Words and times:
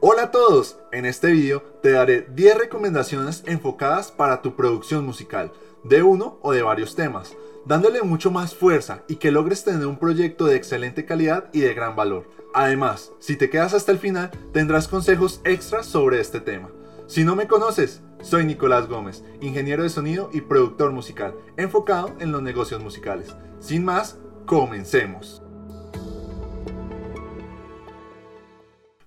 Hola 0.00 0.22
a 0.22 0.30
todos, 0.30 0.78
en 0.92 1.06
este 1.06 1.32
video 1.32 1.60
te 1.82 1.90
daré 1.90 2.24
10 2.32 2.56
recomendaciones 2.56 3.42
enfocadas 3.46 4.12
para 4.12 4.42
tu 4.42 4.54
producción 4.54 5.04
musical, 5.04 5.50
de 5.82 6.04
uno 6.04 6.38
o 6.40 6.52
de 6.52 6.62
varios 6.62 6.94
temas, 6.94 7.34
dándole 7.66 8.02
mucho 8.02 8.30
más 8.30 8.54
fuerza 8.54 9.02
y 9.08 9.16
que 9.16 9.32
logres 9.32 9.64
tener 9.64 9.84
un 9.88 9.98
proyecto 9.98 10.46
de 10.46 10.54
excelente 10.54 11.04
calidad 11.04 11.50
y 11.52 11.62
de 11.62 11.74
gran 11.74 11.96
valor. 11.96 12.28
Además, 12.54 13.10
si 13.18 13.34
te 13.34 13.50
quedas 13.50 13.74
hasta 13.74 13.90
el 13.90 13.98
final, 13.98 14.30
tendrás 14.52 14.86
consejos 14.86 15.40
extras 15.42 15.86
sobre 15.86 16.20
este 16.20 16.38
tema. 16.38 16.70
Si 17.08 17.24
no 17.24 17.34
me 17.34 17.48
conoces, 17.48 18.00
soy 18.22 18.44
Nicolás 18.44 18.86
Gómez, 18.86 19.24
ingeniero 19.40 19.82
de 19.82 19.88
sonido 19.88 20.30
y 20.32 20.42
productor 20.42 20.92
musical, 20.92 21.34
enfocado 21.56 22.14
en 22.20 22.30
los 22.30 22.40
negocios 22.40 22.80
musicales. 22.80 23.34
Sin 23.58 23.84
más, 23.84 24.16
comencemos. 24.46 25.42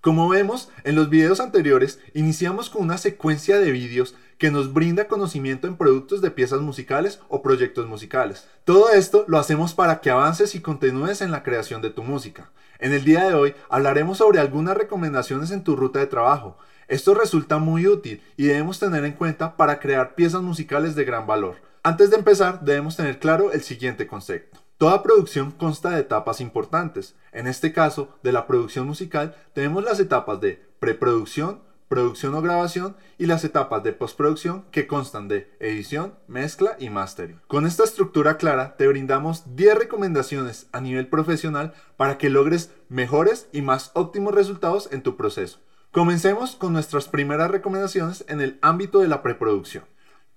Como 0.02 0.28
vemos 0.28 0.70
en 0.84 0.96
los 0.96 1.12
videos 1.12 1.40
anteriores, 1.40 2.00
iniciamos 2.16 2.72
con 2.72 2.82
una 2.82 2.98
secuencia 2.98 3.60
de 3.60 3.70
vídeos 3.70 4.16
que 4.40 4.50
nos 4.50 4.74
brinda 4.74 5.08
conocimiento 5.08 5.68
en 5.68 5.78
productos 5.78 6.22
de 6.22 6.32
piezas 6.32 6.60
musicales 6.62 7.20
o 7.28 7.44
proyectos 7.44 7.86
musicales. 7.86 8.48
Todo 8.66 8.90
esto 8.90 9.26
lo 9.28 9.38
hacemos 9.38 9.76
para 9.76 10.02
que 10.02 10.10
avances 10.10 10.56
y 10.56 10.60
continúes 10.60 11.22
en 11.22 11.30
la 11.30 11.44
creación 11.44 11.84
de 11.84 11.92
tu 11.92 12.02
música. 12.02 12.50
En 12.80 12.94
el 12.94 13.04
día 13.04 13.26
de 13.26 13.36
hoy 13.36 13.54
hablaremos 13.70 14.18
sobre 14.18 14.40
algunas 14.40 14.76
recomendaciones 14.76 15.52
en 15.52 15.64
tu 15.64 15.76
ruta 15.76 16.00
de 16.00 16.08
trabajo. 16.08 16.58
Esto 16.88 17.14
resulta 17.14 17.60
muy 17.60 17.86
útil 17.86 18.24
y 18.38 18.46
debemos 18.46 18.80
tener 18.80 19.06
en 19.06 19.14
cuenta 19.14 19.56
para 19.56 19.80
crear 19.80 20.16
piezas 20.16 20.42
musicales 20.42 20.96
de 20.96 21.06
gran 21.06 21.28
valor. 21.28 21.58
Antes 21.84 22.10
de 22.10 22.18
empezar, 22.18 22.62
debemos 22.62 22.98
tener 22.98 23.20
claro 23.20 23.52
el 23.52 23.62
siguiente 23.62 24.08
concepto. 24.08 24.61
Toda 24.82 25.04
producción 25.04 25.52
consta 25.52 25.92
de 25.92 26.00
etapas 26.00 26.42
importantes. 26.42 27.16
En 27.34 27.46
este 27.46 27.72
caso, 27.72 28.18
de 28.24 28.32
la 28.32 28.48
producción 28.48 28.88
musical, 28.88 29.36
tenemos 29.54 29.84
las 29.84 30.00
etapas 30.00 30.42
de 30.42 30.60
preproducción, 30.80 31.62
producción 31.88 32.34
o 32.34 32.42
grabación 32.42 32.96
y 33.20 33.28
las 33.28 33.44
etapas 33.44 33.84
de 33.84 33.94
postproducción 33.94 34.66
que 34.72 34.88
constan 34.88 35.28
de 35.28 35.56
edición, 35.60 36.16
mezcla 36.28 36.78
y 36.80 36.90
mastering. 36.90 37.40
Con 37.46 37.68
esta 37.68 37.84
estructura 37.84 38.38
clara 38.38 38.76
te 38.76 38.88
brindamos 38.88 39.56
10 39.56 39.78
recomendaciones 39.78 40.66
a 40.72 40.82
nivel 40.82 41.06
profesional 41.10 41.76
para 41.96 42.18
que 42.18 42.32
logres 42.32 42.72
mejores 42.90 43.50
y 43.54 43.62
más 43.62 43.92
óptimos 43.94 44.34
resultados 44.34 44.90
en 44.92 45.04
tu 45.04 45.16
proceso. 45.16 45.60
Comencemos 45.92 46.56
con 46.56 46.74
nuestras 46.74 47.08
primeras 47.08 47.52
recomendaciones 47.52 48.26
en 48.28 48.42
el 48.42 48.58
ámbito 48.64 48.98
de 48.98 49.10
la 49.10 49.22
preproducción. 49.22 49.84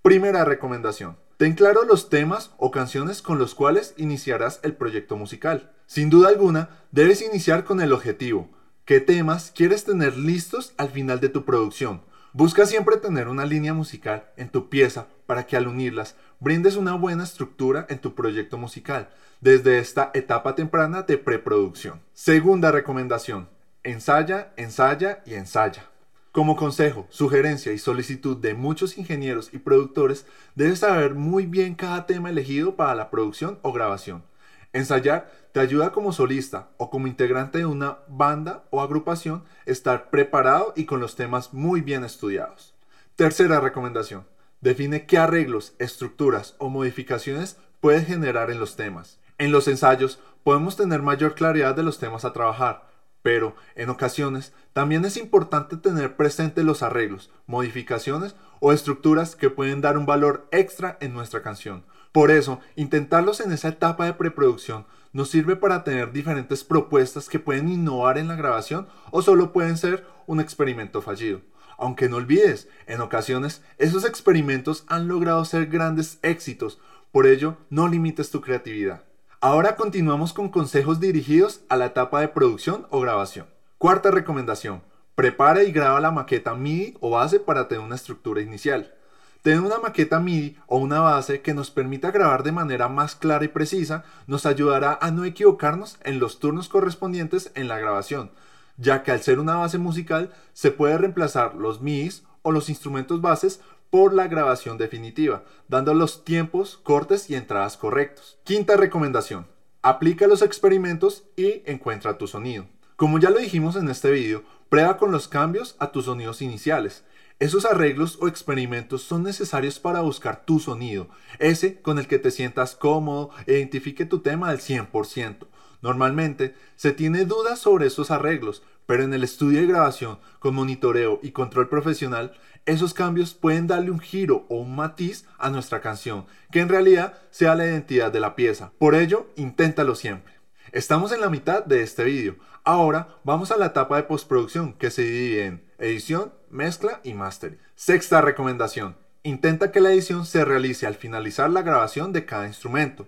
Primera 0.02 0.44
recomendación. 0.44 1.16
Ten 1.36 1.54
claro 1.54 1.84
los 1.84 2.10
temas 2.10 2.52
o 2.58 2.70
canciones 2.70 3.20
con 3.20 3.38
los 3.38 3.54
cuales 3.54 3.94
iniciarás 3.96 4.60
el 4.62 4.74
proyecto 4.74 5.16
musical. 5.16 5.72
Sin 5.86 6.08
duda 6.08 6.28
alguna, 6.28 6.70
debes 6.92 7.22
iniciar 7.22 7.64
con 7.64 7.80
el 7.80 7.92
objetivo. 7.92 8.50
¿Qué 8.84 9.00
temas 9.00 9.50
quieres 9.54 9.84
tener 9.84 10.16
listos 10.16 10.74
al 10.76 10.90
final 10.90 11.18
de 11.18 11.28
tu 11.30 11.44
producción? 11.44 12.02
Busca 12.32 12.66
siempre 12.66 12.98
tener 12.98 13.28
una 13.28 13.46
línea 13.46 13.74
musical 13.74 14.26
en 14.36 14.48
tu 14.48 14.68
pieza 14.68 15.06
para 15.26 15.46
que 15.46 15.56
al 15.56 15.68
unirlas 15.68 16.16
brindes 16.40 16.76
una 16.76 16.94
buena 16.94 17.24
estructura 17.24 17.86
en 17.88 17.98
tu 17.98 18.14
proyecto 18.14 18.58
musical 18.58 19.08
desde 19.40 19.78
esta 19.78 20.10
etapa 20.14 20.54
temprana 20.54 21.02
de 21.02 21.18
preproducción. 21.18 22.00
Segunda 22.12 22.70
recomendación. 22.70 23.48
Ensaya, 23.82 24.52
ensaya 24.56 25.22
y 25.26 25.34
ensaya. 25.34 25.93
Como 26.34 26.56
consejo, 26.56 27.06
sugerencia 27.10 27.72
y 27.72 27.78
solicitud 27.78 28.36
de 28.36 28.54
muchos 28.54 28.98
ingenieros 28.98 29.50
y 29.54 29.58
productores, 29.58 30.26
debes 30.56 30.80
saber 30.80 31.14
muy 31.14 31.46
bien 31.46 31.76
cada 31.76 32.06
tema 32.06 32.28
elegido 32.28 32.74
para 32.74 32.96
la 32.96 33.08
producción 33.08 33.60
o 33.62 33.72
grabación. 33.72 34.24
Ensayar 34.72 35.30
te 35.52 35.60
ayuda 35.60 35.92
como 35.92 36.12
solista 36.12 36.70
o 36.76 36.90
como 36.90 37.06
integrante 37.06 37.58
de 37.58 37.66
una 37.66 37.98
banda 38.08 38.64
o 38.70 38.80
agrupación 38.80 39.44
estar 39.64 40.10
preparado 40.10 40.72
y 40.74 40.86
con 40.86 40.98
los 40.98 41.14
temas 41.14 41.54
muy 41.54 41.82
bien 41.82 42.02
estudiados. 42.02 42.74
Tercera 43.14 43.60
recomendación. 43.60 44.26
Define 44.60 45.06
qué 45.06 45.18
arreglos, 45.18 45.74
estructuras 45.78 46.56
o 46.58 46.68
modificaciones 46.68 47.58
puedes 47.78 48.08
generar 48.08 48.50
en 48.50 48.58
los 48.58 48.74
temas. 48.74 49.20
En 49.38 49.52
los 49.52 49.68
ensayos 49.68 50.18
podemos 50.42 50.76
tener 50.76 51.00
mayor 51.00 51.36
claridad 51.36 51.76
de 51.76 51.84
los 51.84 52.00
temas 52.00 52.24
a 52.24 52.32
trabajar, 52.32 52.88
pero 53.24 53.56
en 53.74 53.88
ocasiones 53.88 54.52
también 54.74 55.02
es 55.06 55.16
importante 55.16 55.78
tener 55.78 56.14
presente 56.14 56.62
los 56.62 56.82
arreglos, 56.82 57.30
modificaciones 57.46 58.36
o 58.60 58.70
estructuras 58.70 59.34
que 59.34 59.48
pueden 59.48 59.80
dar 59.80 59.96
un 59.96 60.04
valor 60.04 60.46
extra 60.52 60.98
en 61.00 61.14
nuestra 61.14 61.40
canción. 61.40 61.86
Por 62.12 62.30
eso, 62.30 62.60
intentarlos 62.76 63.40
en 63.40 63.50
esa 63.50 63.68
etapa 63.68 64.04
de 64.04 64.12
preproducción 64.12 64.84
nos 65.14 65.30
sirve 65.30 65.56
para 65.56 65.84
tener 65.84 66.12
diferentes 66.12 66.64
propuestas 66.64 67.30
que 67.30 67.38
pueden 67.38 67.70
innovar 67.70 68.18
en 68.18 68.28
la 68.28 68.36
grabación 68.36 68.88
o 69.10 69.22
solo 69.22 69.54
pueden 69.54 69.78
ser 69.78 70.04
un 70.26 70.38
experimento 70.38 71.00
fallido. 71.00 71.40
Aunque 71.78 72.10
no 72.10 72.16
olvides, 72.16 72.68
en 72.86 73.00
ocasiones 73.00 73.62
esos 73.78 74.04
experimentos 74.04 74.84
han 74.86 75.08
logrado 75.08 75.46
ser 75.46 75.68
grandes 75.68 76.18
éxitos, 76.20 76.78
por 77.10 77.26
ello 77.26 77.56
no 77.70 77.88
limites 77.88 78.30
tu 78.30 78.42
creatividad. 78.42 79.02
Ahora 79.46 79.76
continuamos 79.76 80.32
con 80.32 80.48
consejos 80.48 81.00
dirigidos 81.00 81.60
a 81.68 81.76
la 81.76 81.84
etapa 81.84 82.22
de 82.22 82.28
producción 82.28 82.86
o 82.88 83.00
grabación. 83.00 83.44
Cuarta 83.76 84.10
recomendación. 84.10 84.80
Prepara 85.14 85.64
y 85.64 85.70
graba 85.70 86.00
la 86.00 86.10
maqueta 86.10 86.54
MIDI 86.54 86.96
o 87.00 87.10
base 87.10 87.40
para 87.40 87.68
tener 87.68 87.84
una 87.84 87.96
estructura 87.96 88.40
inicial. 88.40 88.94
Tener 89.42 89.60
una 89.60 89.78
maqueta 89.78 90.18
MIDI 90.18 90.56
o 90.66 90.78
una 90.78 91.00
base 91.00 91.42
que 91.42 91.52
nos 91.52 91.70
permita 91.70 92.10
grabar 92.10 92.42
de 92.42 92.52
manera 92.52 92.88
más 92.88 93.16
clara 93.16 93.44
y 93.44 93.48
precisa 93.48 94.02
nos 94.26 94.46
ayudará 94.46 94.98
a 94.98 95.10
no 95.10 95.26
equivocarnos 95.26 95.98
en 96.04 96.20
los 96.20 96.38
turnos 96.38 96.70
correspondientes 96.70 97.52
en 97.54 97.68
la 97.68 97.78
grabación, 97.78 98.30
ya 98.78 99.02
que 99.02 99.12
al 99.12 99.20
ser 99.20 99.40
una 99.40 99.56
base 99.56 99.76
musical 99.76 100.32
se 100.54 100.70
puede 100.70 100.96
reemplazar 100.96 101.54
los 101.54 101.82
MIDIs 101.82 102.24
o 102.40 102.50
los 102.50 102.70
instrumentos 102.70 103.20
bases 103.20 103.60
por 103.94 104.12
la 104.12 104.26
grabación 104.26 104.76
definitiva, 104.76 105.44
dando 105.68 105.94
los 105.94 106.24
tiempos, 106.24 106.80
cortes 106.82 107.30
y 107.30 107.36
entradas 107.36 107.76
correctos. 107.76 108.40
Quinta 108.42 108.76
recomendación. 108.76 109.46
Aplica 109.82 110.26
los 110.26 110.42
experimentos 110.42 111.22
y 111.36 111.62
encuentra 111.64 112.18
tu 112.18 112.26
sonido. 112.26 112.66
Como 112.96 113.20
ya 113.20 113.30
lo 113.30 113.38
dijimos 113.38 113.76
en 113.76 113.88
este 113.88 114.10
video, 114.10 114.42
prueba 114.68 114.96
con 114.96 115.12
los 115.12 115.28
cambios 115.28 115.76
a 115.78 115.92
tus 115.92 116.06
sonidos 116.06 116.42
iniciales. 116.42 117.04
Esos 117.38 117.64
arreglos 117.64 118.18
o 118.20 118.26
experimentos 118.26 119.02
son 119.02 119.22
necesarios 119.22 119.78
para 119.78 120.00
buscar 120.00 120.44
tu 120.44 120.58
sonido, 120.58 121.06
ese 121.38 121.80
con 121.80 122.00
el 122.00 122.08
que 122.08 122.18
te 122.18 122.32
sientas 122.32 122.74
cómodo 122.74 123.30
e 123.46 123.52
identifique 123.52 124.06
tu 124.06 124.18
tema 124.18 124.48
al 124.48 124.58
100%. 124.58 125.46
Normalmente 125.82 126.56
se 126.74 126.90
tiene 126.90 127.26
dudas 127.26 127.60
sobre 127.60 127.86
esos 127.86 128.10
arreglos, 128.10 128.64
pero 128.86 129.04
en 129.04 129.14
el 129.14 129.22
estudio 129.22 129.60
de 129.60 129.66
grabación 129.66 130.18
con 130.40 130.54
monitoreo 130.54 131.20
y 131.22 131.30
control 131.30 131.68
profesional 131.68 132.32
esos 132.66 132.94
cambios 132.94 133.34
pueden 133.34 133.66
darle 133.66 133.90
un 133.90 134.00
giro 134.00 134.46
o 134.48 134.56
un 134.56 134.74
matiz 134.74 135.26
a 135.38 135.50
nuestra 135.50 135.80
canción, 135.80 136.26
que 136.50 136.60
en 136.60 136.68
realidad 136.68 137.14
sea 137.30 137.54
la 137.54 137.66
identidad 137.66 138.10
de 138.12 138.20
la 138.20 138.34
pieza. 138.34 138.72
Por 138.78 138.94
ello, 138.94 139.26
inténtalo 139.36 139.94
siempre. 139.94 140.34
Estamos 140.72 141.12
en 141.12 141.20
la 141.20 141.30
mitad 141.30 141.64
de 141.64 141.82
este 141.82 142.04
vídeo. 142.04 142.36
Ahora 142.64 143.08
vamos 143.22 143.50
a 143.52 143.58
la 143.58 143.66
etapa 143.66 143.96
de 143.96 144.04
postproducción 144.04 144.72
que 144.72 144.90
se 144.90 145.02
divide 145.02 145.46
en 145.46 145.64
edición, 145.78 146.32
mezcla 146.50 147.00
y 147.04 147.12
mastering. 147.14 147.58
Sexta 147.74 148.20
recomendación. 148.20 148.96
Intenta 149.22 149.70
que 149.70 149.80
la 149.80 149.92
edición 149.92 150.26
se 150.26 150.44
realice 150.44 150.86
al 150.86 150.94
finalizar 150.94 151.50
la 151.50 151.62
grabación 151.62 152.12
de 152.12 152.24
cada 152.24 152.46
instrumento. 152.46 153.06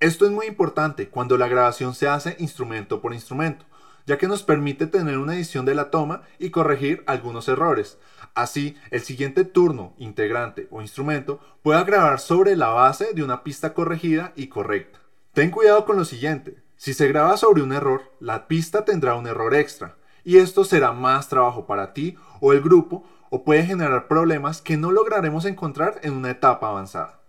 Esto 0.00 0.24
es 0.24 0.32
muy 0.32 0.46
importante 0.46 1.08
cuando 1.08 1.36
la 1.36 1.48
grabación 1.48 1.94
se 1.94 2.08
hace 2.08 2.36
instrumento 2.38 3.00
por 3.00 3.12
instrumento, 3.12 3.66
ya 4.10 4.18
que 4.18 4.26
nos 4.26 4.42
permite 4.42 4.88
tener 4.88 5.18
una 5.18 5.36
edición 5.36 5.64
de 5.64 5.76
la 5.76 5.88
toma 5.88 6.22
y 6.40 6.50
corregir 6.50 7.04
algunos 7.06 7.46
errores. 7.46 7.96
Así, 8.34 8.76
el 8.90 9.02
siguiente 9.02 9.44
turno, 9.44 9.94
integrante 9.98 10.66
o 10.72 10.82
instrumento 10.82 11.38
pueda 11.62 11.84
grabar 11.84 12.18
sobre 12.18 12.56
la 12.56 12.70
base 12.70 13.14
de 13.14 13.22
una 13.22 13.44
pista 13.44 13.72
corregida 13.72 14.32
y 14.34 14.48
correcta. 14.48 14.98
Ten 15.32 15.52
cuidado 15.52 15.84
con 15.84 15.96
lo 15.96 16.04
siguiente. 16.04 16.60
Si 16.74 16.92
se 16.92 17.06
graba 17.06 17.36
sobre 17.36 17.62
un 17.62 17.72
error, 17.72 18.02
la 18.18 18.48
pista 18.48 18.84
tendrá 18.84 19.14
un 19.14 19.28
error 19.28 19.54
extra, 19.54 19.94
y 20.24 20.38
esto 20.38 20.64
será 20.64 20.90
más 20.90 21.28
trabajo 21.28 21.68
para 21.68 21.92
ti 21.92 22.16
o 22.40 22.52
el 22.52 22.62
grupo 22.62 23.04
o 23.30 23.44
puede 23.44 23.62
generar 23.62 24.08
problemas 24.08 24.60
que 24.60 24.76
no 24.76 24.90
lograremos 24.90 25.44
encontrar 25.44 26.00
en 26.02 26.14
una 26.14 26.32
etapa 26.32 26.68
avanzada. 26.68 27.20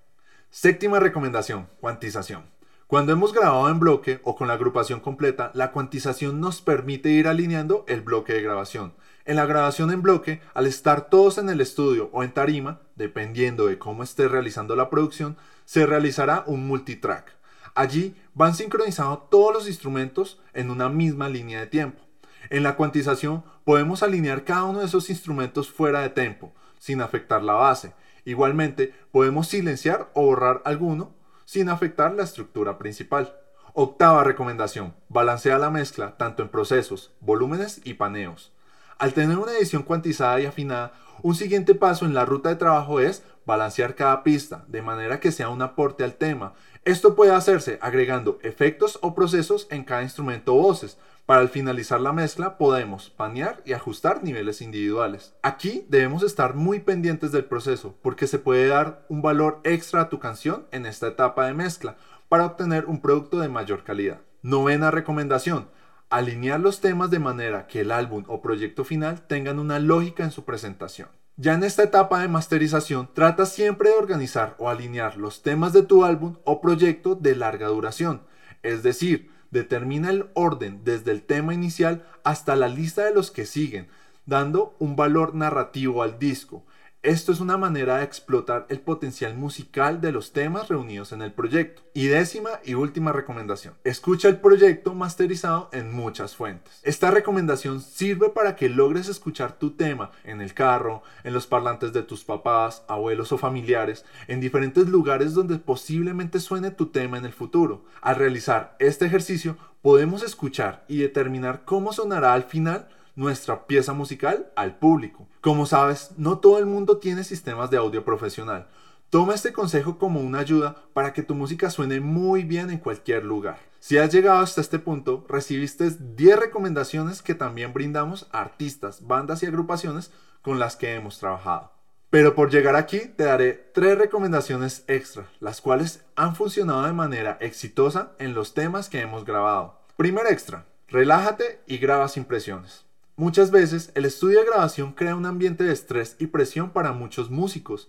Séptima 0.49 0.99
recomendación, 0.99 1.67
cuantización. 1.79 2.43
Cuando 2.91 3.13
hemos 3.13 3.31
grabado 3.31 3.69
en 3.69 3.79
bloque 3.79 4.19
o 4.25 4.35
con 4.35 4.49
la 4.49 4.55
agrupación 4.55 4.99
completa, 4.99 5.49
la 5.53 5.71
cuantización 5.71 6.41
nos 6.41 6.59
permite 6.59 7.07
ir 7.07 7.29
alineando 7.29 7.85
el 7.87 8.01
bloque 8.01 8.33
de 8.33 8.41
grabación. 8.41 8.93
En 9.23 9.37
la 9.37 9.45
grabación 9.45 9.91
en 9.91 10.01
bloque, 10.01 10.41
al 10.53 10.67
estar 10.67 11.07
todos 11.07 11.37
en 11.37 11.47
el 11.47 11.61
estudio 11.61 12.09
o 12.11 12.21
en 12.21 12.33
tarima, 12.33 12.81
dependiendo 12.97 13.67
de 13.67 13.77
cómo 13.77 14.03
esté 14.03 14.27
realizando 14.27 14.75
la 14.75 14.89
producción, 14.89 15.37
se 15.63 15.85
realizará 15.85 16.43
un 16.47 16.67
multitrack. 16.67 17.33
Allí 17.75 18.13
van 18.33 18.55
sincronizados 18.55 19.29
todos 19.29 19.53
los 19.53 19.69
instrumentos 19.69 20.41
en 20.53 20.69
una 20.69 20.89
misma 20.89 21.29
línea 21.29 21.61
de 21.61 21.67
tiempo. 21.67 22.01
En 22.49 22.61
la 22.61 22.75
cuantización 22.75 23.45
podemos 23.63 24.03
alinear 24.03 24.43
cada 24.43 24.65
uno 24.65 24.79
de 24.79 24.87
esos 24.87 25.09
instrumentos 25.09 25.71
fuera 25.71 26.01
de 26.01 26.09
tempo, 26.09 26.53
sin 26.77 26.99
afectar 26.99 27.41
la 27.41 27.53
base. 27.53 27.93
Igualmente, 28.25 28.93
podemos 29.13 29.47
silenciar 29.47 30.11
o 30.13 30.25
borrar 30.25 30.61
alguno 30.65 31.20
sin 31.45 31.69
afectar 31.69 32.13
la 32.13 32.23
estructura 32.23 32.77
principal. 32.77 33.35
Octava 33.73 34.23
recomendación. 34.23 34.93
Balancea 35.09 35.57
la 35.57 35.69
mezcla 35.69 36.17
tanto 36.17 36.43
en 36.43 36.49
procesos, 36.49 37.11
volúmenes 37.21 37.81
y 37.83 37.93
paneos. 37.93 38.51
Al 38.97 39.13
tener 39.13 39.37
una 39.37 39.53
edición 39.53 39.83
cuantizada 39.83 40.39
y 40.39 40.45
afinada, 40.45 40.93
un 41.23 41.35
siguiente 41.35 41.75
paso 41.75 42.05
en 42.05 42.13
la 42.13 42.25
ruta 42.25 42.49
de 42.49 42.55
trabajo 42.55 42.99
es 42.99 43.23
balancear 43.45 43.95
cada 43.95 44.23
pista, 44.23 44.65
de 44.67 44.81
manera 44.81 45.19
que 45.19 45.31
sea 45.31 45.49
un 45.49 45.61
aporte 45.61 46.03
al 46.03 46.15
tema. 46.15 46.53
Esto 46.83 47.15
puede 47.15 47.33
hacerse 47.33 47.79
agregando 47.81 48.39
efectos 48.41 48.99
o 49.01 49.13
procesos 49.13 49.67
en 49.69 49.83
cada 49.83 50.03
instrumento 50.03 50.55
o 50.55 50.61
voces. 50.61 50.97
Para 51.31 51.43
al 51.43 51.47
finalizar 51.47 52.01
la 52.01 52.11
mezcla 52.11 52.57
podemos 52.57 53.09
panear 53.09 53.61
y 53.63 53.71
ajustar 53.71 54.21
niveles 54.21 54.61
individuales. 54.61 55.33
Aquí 55.43 55.85
debemos 55.87 56.23
estar 56.23 56.55
muy 56.55 56.81
pendientes 56.81 57.31
del 57.31 57.45
proceso 57.45 57.95
porque 58.01 58.27
se 58.27 58.37
puede 58.37 58.67
dar 58.67 59.05
un 59.07 59.21
valor 59.21 59.61
extra 59.63 60.01
a 60.01 60.09
tu 60.09 60.19
canción 60.19 60.65
en 60.71 60.85
esta 60.85 61.07
etapa 61.07 61.45
de 61.45 61.53
mezcla 61.53 61.95
para 62.27 62.45
obtener 62.45 62.85
un 62.85 62.99
producto 62.99 63.39
de 63.39 63.47
mayor 63.47 63.85
calidad. 63.85 64.19
Novena 64.41 64.91
recomendación. 64.91 65.69
Alinear 66.09 66.59
los 66.59 66.81
temas 66.81 67.09
de 67.11 67.19
manera 67.19 67.65
que 67.65 67.79
el 67.79 67.93
álbum 67.93 68.25
o 68.27 68.41
proyecto 68.41 68.83
final 68.83 69.25
tengan 69.25 69.57
una 69.57 69.79
lógica 69.79 70.25
en 70.25 70.31
su 70.31 70.43
presentación. 70.43 71.07
Ya 71.37 71.53
en 71.53 71.63
esta 71.63 71.83
etapa 71.83 72.19
de 72.19 72.27
masterización, 72.27 73.09
trata 73.13 73.45
siempre 73.45 73.91
de 73.91 73.95
organizar 73.95 74.57
o 74.57 74.67
alinear 74.67 75.15
los 75.15 75.43
temas 75.43 75.71
de 75.71 75.83
tu 75.83 76.03
álbum 76.03 76.35
o 76.43 76.59
proyecto 76.59 77.15
de 77.15 77.37
larga 77.37 77.67
duración. 77.67 78.23
Es 78.63 78.83
decir, 78.83 79.31
determina 79.51 80.09
el 80.09 80.29
orden 80.33 80.81
desde 80.83 81.11
el 81.11 81.21
tema 81.21 81.53
inicial 81.53 82.05
hasta 82.23 82.55
la 82.55 82.67
lista 82.67 83.05
de 83.05 83.13
los 83.13 83.31
que 83.31 83.45
siguen, 83.45 83.87
dando 84.25 84.75
un 84.79 84.95
valor 84.95 85.35
narrativo 85.35 86.03
al 86.03 86.17
disco. 86.17 86.63
Esto 87.03 87.31
es 87.31 87.39
una 87.39 87.57
manera 87.57 87.97
de 87.97 88.03
explotar 88.03 88.67
el 88.69 88.79
potencial 88.79 89.35
musical 89.35 90.01
de 90.01 90.11
los 90.11 90.33
temas 90.33 90.69
reunidos 90.69 91.11
en 91.13 91.23
el 91.23 91.33
proyecto. 91.33 91.81
Y 91.95 92.05
décima 92.05 92.51
y 92.63 92.75
última 92.75 93.11
recomendación. 93.11 93.73
Escucha 93.83 94.27
el 94.27 94.37
proyecto 94.37 94.93
masterizado 94.93 95.67
en 95.73 95.91
muchas 95.91 96.35
fuentes. 96.35 96.79
Esta 96.83 97.09
recomendación 97.09 97.81
sirve 97.81 98.29
para 98.29 98.55
que 98.55 98.69
logres 98.69 99.09
escuchar 99.09 99.57
tu 99.57 99.71
tema 99.71 100.11
en 100.23 100.41
el 100.41 100.53
carro, 100.53 101.01
en 101.23 101.33
los 101.33 101.47
parlantes 101.47 101.91
de 101.91 102.03
tus 102.03 102.23
papás, 102.23 102.83
abuelos 102.87 103.31
o 103.31 103.39
familiares, 103.39 104.05
en 104.27 104.39
diferentes 104.39 104.87
lugares 104.87 105.33
donde 105.33 105.57
posiblemente 105.57 106.39
suene 106.39 106.69
tu 106.69 106.89
tema 106.89 107.17
en 107.17 107.25
el 107.25 107.33
futuro. 107.33 107.83
Al 108.03 108.17
realizar 108.17 108.75
este 108.77 109.07
ejercicio 109.07 109.57
podemos 109.81 110.21
escuchar 110.21 110.85
y 110.87 110.99
determinar 110.99 111.63
cómo 111.65 111.93
sonará 111.93 112.35
al 112.35 112.43
final 112.43 112.89
nuestra 113.15 113.67
pieza 113.67 113.93
musical 113.93 114.51
al 114.55 114.77
público. 114.77 115.27
Como 115.41 115.65
sabes, 115.65 116.11
no 116.17 116.39
todo 116.39 116.59
el 116.59 116.65
mundo 116.65 116.97
tiene 116.97 117.23
sistemas 117.23 117.69
de 117.69 117.77
audio 117.77 118.05
profesional. 118.05 118.67
Toma 119.09 119.33
este 119.33 119.51
consejo 119.51 119.97
como 119.97 120.21
una 120.21 120.39
ayuda 120.39 120.85
para 120.93 121.11
que 121.11 121.21
tu 121.21 121.35
música 121.35 121.69
suene 121.69 121.99
muy 121.99 122.43
bien 122.43 122.69
en 122.69 122.77
cualquier 122.77 123.25
lugar. 123.25 123.59
Si 123.79 123.97
has 123.97 124.13
llegado 124.13 124.39
hasta 124.39 124.61
este 124.61 124.79
punto, 124.79 125.25
recibiste 125.27 125.89
10 125.89 126.39
recomendaciones 126.39 127.21
que 127.21 127.35
también 127.35 127.73
brindamos 127.73 128.27
a 128.31 128.39
artistas, 128.39 129.05
bandas 129.05 129.43
y 129.43 129.47
agrupaciones 129.47 130.11
con 130.41 130.59
las 130.59 130.75
que 130.77 130.93
hemos 130.93 131.19
trabajado. 131.19 131.73
Pero 132.09 132.35
por 132.35 132.51
llegar 132.51 132.75
aquí 132.75 132.99
te 132.99 133.23
daré 133.23 133.53
3 133.73 133.97
recomendaciones 133.97 134.83
extra, 134.87 135.27
las 135.39 135.61
cuales 135.61 136.05
han 136.15 136.35
funcionado 136.35 136.83
de 136.83 136.93
manera 136.93 137.37
exitosa 137.41 138.13
en 138.19 138.33
los 138.33 138.53
temas 138.53 138.87
que 138.87 139.01
hemos 139.01 139.25
grabado. 139.25 139.79
Primer 139.97 140.27
extra, 140.27 140.65
relájate 140.87 141.61
y 141.67 141.77
grabas 141.77 142.17
impresiones. 142.17 142.85
Muchas 143.21 143.51
veces 143.51 143.91
el 143.93 144.05
estudio 144.05 144.39
de 144.39 144.47
grabación 144.47 144.93
crea 144.93 145.15
un 145.15 145.27
ambiente 145.27 145.63
de 145.63 145.71
estrés 145.71 146.15
y 146.17 146.25
presión 146.25 146.71
para 146.71 146.91
muchos 146.91 147.29
músicos. 147.29 147.87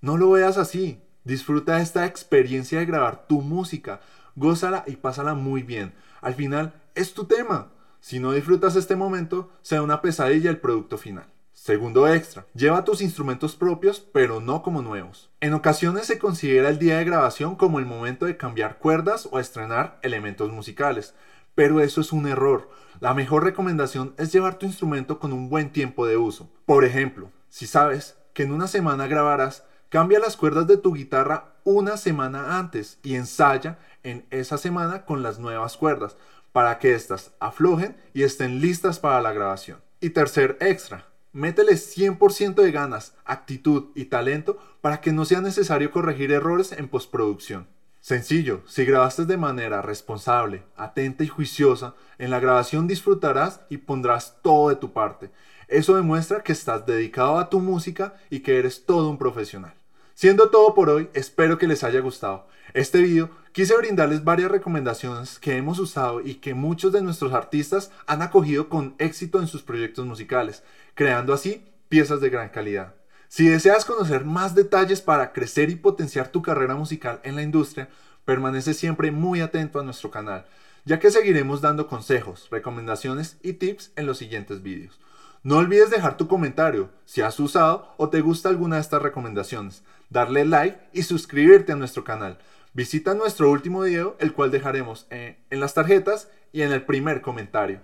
No 0.00 0.16
lo 0.16 0.32
veas 0.32 0.58
así. 0.58 1.00
Disfruta 1.22 1.80
esta 1.80 2.04
experiencia 2.04 2.80
de 2.80 2.86
grabar 2.86 3.28
tu 3.28 3.42
música, 3.42 4.00
gózala 4.34 4.82
y 4.88 4.96
pásala 4.96 5.34
muy 5.34 5.62
bien. 5.62 5.94
Al 6.20 6.34
final 6.34 6.74
es 6.96 7.14
tu 7.14 7.26
tema. 7.26 7.70
Si 8.00 8.18
no 8.18 8.32
disfrutas 8.32 8.74
este 8.74 8.96
momento, 8.96 9.52
sea 9.62 9.82
una 9.82 10.02
pesadilla 10.02 10.50
el 10.50 10.58
producto 10.58 10.98
final. 10.98 11.26
Segundo 11.52 12.12
extra, 12.12 12.44
lleva 12.52 12.84
tus 12.84 13.02
instrumentos 13.02 13.54
propios 13.54 14.00
pero 14.00 14.40
no 14.40 14.64
como 14.64 14.82
nuevos. 14.82 15.30
En 15.40 15.54
ocasiones 15.54 16.06
se 16.06 16.18
considera 16.18 16.70
el 16.70 16.80
día 16.80 16.98
de 16.98 17.04
grabación 17.04 17.54
como 17.54 17.78
el 17.78 17.86
momento 17.86 18.26
de 18.26 18.36
cambiar 18.36 18.78
cuerdas 18.78 19.28
o 19.30 19.38
estrenar 19.38 20.00
elementos 20.02 20.50
musicales, 20.50 21.14
pero 21.54 21.80
eso 21.80 22.00
es 22.00 22.12
un 22.12 22.26
error. 22.26 22.70
La 23.00 23.14
mejor 23.14 23.44
recomendación 23.44 24.14
es 24.16 24.32
llevar 24.32 24.58
tu 24.58 24.66
instrumento 24.66 25.18
con 25.18 25.32
un 25.32 25.48
buen 25.48 25.70
tiempo 25.70 26.06
de 26.06 26.16
uso. 26.16 26.50
Por 26.66 26.84
ejemplo, 26.84 27.30
si 27.48 27.66
sabes 27.66 28.16
que 28.32 28.44
en 28.44 28.52
una 28.52 28.68
semana 28.68 29.06
grabarás, 29.06 29.64
cambia 29.88 30.18
las 30.18 30.36
cuerdas 30.36 30.66
de 30.66 30.76
tu 30.76 30.94
guitarra 30.94 31.54
una 31.64 31.96
semana 31.96 32.58
antes 32.58 32.98
y 33.02 33.14
ensaya 33.14 33.78
en 34.02 34.26
esa 34.30 34.58
semana 34.58 35.04
con 35.04 35.22
las 35.22 35.38
nuevas 35.38 35.76
cuerdas 35.76 36.16
para 36.52 36.78
que 36.78 36.94
éstas 36.94 37.32
aflojen 37.40 37.96
y 38.14 38.22
estén 38.22 38.60
listas 38.60 38.98
para 38.98 39.20
la 39.20 39.32
grabación. 39.32 39.80
Y 40.00 40.10
tercer 40.10 40.56
extra, 40.60 41.06
métele 41.32 41.72
100% 41.72 42.54
de 42.54 42.72
ganas, 42.72 43.14
actitud 43.24 43.90
y 43.94 44.06
talento 44.06 44.58
para 44.80 45.00
que 45.00 45.12
no 45.12 45.24
sea 45.24 45.40
necesario 45.40 45.90
corregir 45.90 46.32
errores 46.32 46.72
en 46.72 46.88
postproducción. 46.88 47.66
Sencillo, 48.02 48.64
si 48.66 48.84
grabaste 48.84 49.26
de 49.26 49.36
manera 49.36 49.80
responsable, 49.80 50.64
atenta 50.76 51.22
y 51.22 51.28
juiciosa, 51.28 51.94
en 52.18 52.30
la 52.30 52.40
grabación 52.40 52.88
disfrutarás 52.88 53.60
y 53.70 53.76
pondrás 53.76 54.38
todo 54.42 54.70
de 54.70 54.74
tu 54.74 54.92
parte. 54.92 55.30
Eso 55.68 55.94
demuestra 55.94 56.42
que 56.42 56.50
estás 56.50 56.84
dedicado 56.84 57.38
a 57.38 57.48
tu 57.48 57.60
música 57.60 58.16
y 58.28 58.40
que 58.40 58.58
eres 58.58 58.86
todo 58.86 59.08
un 59.08 59.18
profesional. 59.18 59.74
Siendo 60.14 60.50
todo 60.50 60.74
por 60.74 60.90
hoy, 60.90 61.10
espero 61.14 61.58
que 61.58 61.68
les 61.68 61.84
haya 61.84 62.00
gustado. 62.00 62.48
Este 62.74 63.00
video 63.00 63.30
quise 63.52 63.76
brindarles 63.76 64.24
varias 64.24 64.50
recomendaciones 64.50 65.38
que 65.38 65.56
hemos 65.56 65.78
usado 65.78 66.22
y 66.22 66.34
que 66.34 66.54
muchos 66.54 66.90
de 66.90 67.02
nuestros 67.02 67.32
artistas 67.32 67.92
han 68.08 68.20
acogido 68.20 68.68
con 68.68 68.96
éxito 68.98 69.38
en 69.38 69.46
sus 69.46 69.62
proyectos 69.62 70.06
musicales, 70.06 70.64
creando 70.94 71.32
así 71.32 71.68
piezas 71.88 72.20
de 72.20 72.30
gran 72.30 72.48
calidad. 72.48 72.96
Si 73.34 73.48
deseas 73.48 73.86
conocer 73.86 74.26
más 74.26 74.54
detalles 74.54 75.00
para 75.00 75.32
crecer 75.32 75.70
y 75.70 75.76
potenciar 75.76 76.28
tu 76.28 76.42
carrera 76.42 76.74
musical 76.74 77.18
en 77.22 77.34
la 77.34 77.40
industria, 77.40 77.88
permanece 78.26 78.74
siempre 78.74 79.10
muy 79.10 79.40
atento 79.40 79.80
a 79.80 79.82
nuestro 79.82 80.10
canal, 80.10 80.44
ya 80.84 80.98
que 80.98 81.10
seguiremos 81.10 81.62
dando 81.62 81.86
consejos, 81.86 82.48
recomendaciones 82.50 83.38
y 83.42 83.54
tips 83.54 83.90
en 83.96 84.04
los 84.04 84.18
siguientes 84.18 84.62
vídeos. 84.62 85.00
No 85.42 85.56
olvides 85.56 85.88
dejar 85.88 86.18
tu 86.18 86.28
comentario 86.28 86.90
si 87.06 87.22
has 87.22 87.40
usado 87.40 87.94
o 87.96 88.10
te 88.10 88.20
gusta 88.20 88.50
alguna 88.50 88.76
de 88.76 88.82
estas 88.82 89.00
recomendaciones, 89.00 89.82
darle 90.10 90.44
like 90.44 90.78
y 90.92 91.02
suscribirte 91.04 91.72
a 91.72 91.76
nuestro 91.76 92.04
canal. 92.04 92.36
Visita 92.74 93.14
nuestro 93.14 93.50
último 93.50 93.80
video, 93.80 94.14
el 94.18 94.34
cual 94.34 94.50
dejaremos 94.50 95.06
en, 95.08 95.38
en 95.48 95.58
las 95.58 95.72
tarjetas 95.72 96.28
y 96.52 96.60
en 96.60 96.72
el 96.72 96.82
primer 96.82 97.22
comentario. 97.22 97.80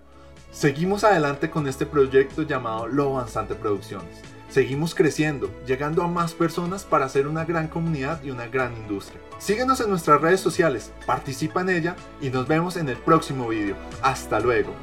Seguimos 0.51 1.03
adelante 1.03 1.49
con 1.49 1.67
este 1.67 1.87
proyecto 1.87 2.43
llamado 2.43 2.85
Lo 2.85 3.17
Avanzante 3.17 3.55
Producciones. 3.55 4.38
Seguimos 4.49 4.95
creciendo, 4.95 5.51
llegando 5.67 6.03
a 6.03 6.07
más 6.07 6.33
personas 6.33 6.83
para 6.83 7.05
hacer 7.05 7.27
una 7.27 7.45
gran 7.45 7.67
comunidad 7.67 8.23
y 8.23 8.31
una 8.31 8.47
gran 8.47 8.75
industria. 8.77 9.21
Síguenos 9.37 9.79
en 9.79 9.89
nuestras 9.89 10.19
redes 10.21 10.39
sociales, 10.39 10.91
participa 11.05 11.61
en 11.61 11.69
ella 11.69 11.95
y 12.19 12.29
nos 12.29 12.47
vemos 12.47 12.75
en 12.75 12.89
el 12.89 12.97
próximo 12.97 13.47
vídeo. 13.47 13.75
Hasta 14.01 14.39
luego. 14.39 14.73